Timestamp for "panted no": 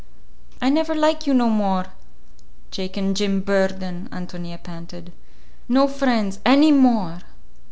4.63-5.87